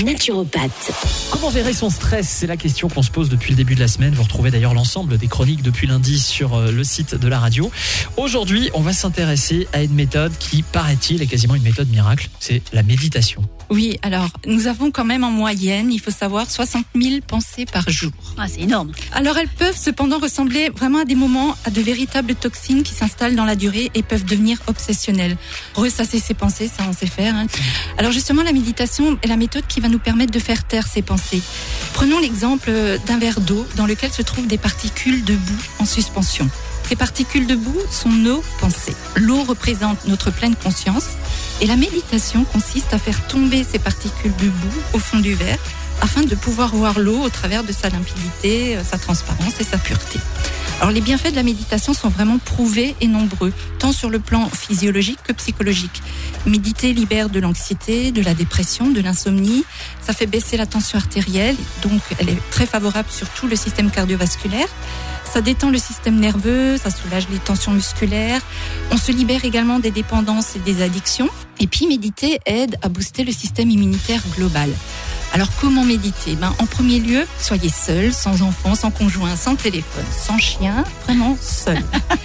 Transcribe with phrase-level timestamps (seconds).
[0.00, 0.92] naturopathe.
[1.30, 2.28] Comment gérer son stress?
[2.28, 4.14] C'est la question qu'on se pose depuis le début de la semaine.
[4.14, 7.70] Vous retrouvez d'ailleurs l'ensemble des chroniques depuis lundi sur euh, le site de la radio.
[8.16, 12.28] Aujourd'hui, on va s'intéresser à une méthode qui, paraît-il, est quasiment une méthode miracle.
[12.40, 13.42] C'est la méditation.
[13.70, 17.88] Oui, alors nous avons quand même en moyenne, il faut savoir, 60 000 pensées par
[17.88, 18.10] jour.
[18.36, 18.92] Ah, c'est énorme.
[19.12, 23.34] Alors elles peuvent cependant ressembler vraiment à des moments à de véritables toxines qui s'installent
[23.36, 25.36] dans la durée et peuvent devenir obsessionnelles.
[25.74, 27.34] Ressasser ses pensées, ça on sait faire.
[27.34, 27.46] hein.
[27.96, 31.02] Alors justement, la méditation est la méthode qui va nous permettre de faire taire ces
[31.02, 31.42] pensées.
[31.92, 32.70] Prenons l'exemple
[33.06, 36.48] d'un verre d'eau dans lequel se trouvent des particules de boue en suspension.
[36.88, 38.94] Ces particules de boue sont nos pensées.
[39.16, 41.08] L'eau représente notre pleine conscience
[41.60, 45.58] et la méditation consiste à faire tomber ces particules de boue au fond du verre
[46.00, 49.78] afin de pouvoir voir l'eau au travers de sa limpidité, euh, sa transparence et sa
[49.78, 50.18] pureté.
[50.82, 54.48] Alors les bienfaits de la méditation sont vraiment prouvés et nombreux, tant sur le plan
[54.48, 56.02] physiologique que psychologique.
[56.44, 59.64] Méditer libère de l'anxiété, de la dépression, de l'insomnie,
[60.00, 63.92] ça fait baisser la tension artérielle, donc elle est très favorable sur tout le système
[63.92, 64.66] cardiovasculaire.
[65.32, 68.42] Ça détend le système nerveux, ça soulage les tensions musculaires.
[68.90, 71.28] On se libère également des dépendances et des addictions.
[71.60, 74.68] Et puis méditer aide à booster le système immunitaire global.
[75.32, 76.36] Alors comment méditer?
[76.36, 81.38] Ben, En premier lieu, soyez seul, sans enfant, sans conjoint, sans téléphone, sans chien, vraiment
[81.40, 81.82] seul.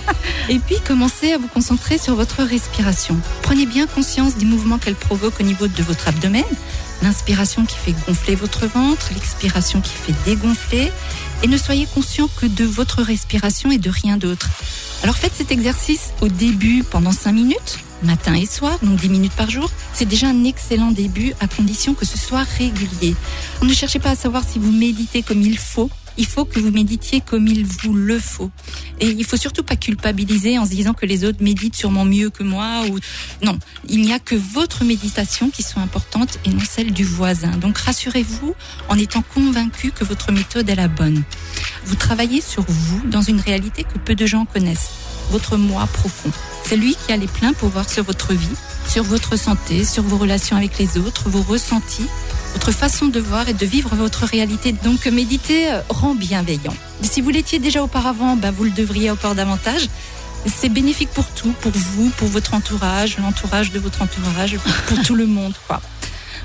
[0.50, 3.16] Et puis commencez à vous concentrer sur votre respiration.
[3.40, 6.44] Prenez bien conscience des mouvements qu'elle provoque au niveau de votre abdomen.
[7.02, 10.92] L'inspiration qui fait gonfler votre ventre, l'expiration qui fait dégonfler.
[11.42, 14.50] Et ne soyez conscient que de votre respiration et de rien d'autre.
[15.02, 19.32] Alors faites cet exercice au début pendant 5 minutes, matin et soir, donc 10 minutes
[19.32, 19.70] par jour.
[19.92, 23.14] C'est déjà un excellent début à condition que ce soit régulier.
[23.62, 25.90] Ne cherchez pas à savoir si vous méditez comme il faut.
[26.16, 28.50] Il faut que vous méditiez comme il vous le faut.
[28.98, 32.30] Et il faut surtout pas culpabiliser en se disant que les autres méditent sûrement mieux
[32.30, 32.98] que moi ou
[33.44, 33.58] non.
[33.88, 37.56] Il n'y a que votre méditation qui soit importante et non celle du voisin.
[37.56, 38.54] Donc rassurez-vous
[38.88, 41.22] en étant convaincu que votre méthode est la bonne.
[41.86, 44.90] Vous travaillez sur vous dans une réalité que peu de gens connaissent.
[45.30, 46.32] Votre moi profond.
[46.64, 48.48] C'est lui qui a les pleins pouvoirs sur votre vie,
[48.88, 52.06] sur votre santé, sur vos relations avec les autres, vos ressentis,
[52.52, 54.72] votre façon de voir et de vivre votre réalité.
[54.72, 56.74] Donc méditer euh, rend bienveillant.
[57.02, 59.88] Si vous l'étiez déjà auparavant, ben, vous le devriez encore davantage.
[60.46, 64.56] C'est bénéfique pour tout, pour vous, pour votre entourage, l'entourage de votre entourage,
[64.88, 65.54] pour, tout le monde.
[65.66, 65.82] Quoi.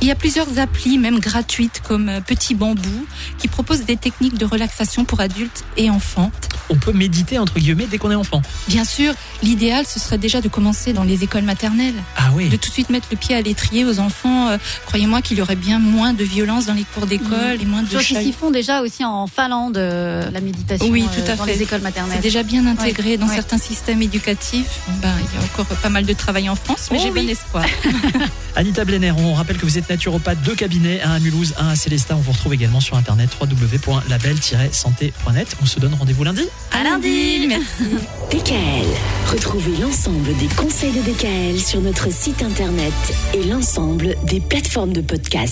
[0.00, 3.06] Il y a plusieurs applis, même gratuites, comme euh, Petit Bambou,
[3.38, 6.30] qui proposent des techniques de relaxation pour adultes et enfants.
[6.70, 8.40] On peut méditer, entre guillemets, dès qu'on est enfant.
[8.68, 11.94] Bien sûr, l'idéal, ce serait déjà de commencer dans les écoles maternelles.
[12.16, 14.48] Ah oui De tout de suite mettre le pied à l'étrier aux enfants.
[14.48, 17.82] Euh, Croyez-moi qu'il y aurait bien moins de violence dans les cours d'école et moins
[17.82, 21.36] de crois qu'ils font déjà aussi en Finlande, euh, la méditation Oui, tout euh, à
[21.36, 21.54] dans fait.
[21.54, 22.20] les écoles C'est maternelles.
[22.20, 23.34] déjà bien intégré dans Ouais.
[23.34, 24.80] certains systèmes éducatifs.
[25.02, 27.24] Ben, il y a encore pas mal de travail en France, mais Oh j'ai oui.
[27.26, 27.64] bon espoir.
[28.56, 31.76] Anita Blenner, on rappelle que vous êtes naturopathe, deux cabinets, un à Mulhouse, un à
[31.76, 32.16] Célestat.
[32.16, 35.56] On vous retrouve également sur internet www.label-santé.net.
[35.62, 36.42] On se donne rendez-vous lundi.
[36.72, 37.48] À lundi.
[38.30, 38.86] DKL.
[39.32, 42.92] Retrouvez l'ensemble des conseils de DKL sur notre site internet
[43.34, 45.48] et l'ensemble des plateformes de podcast.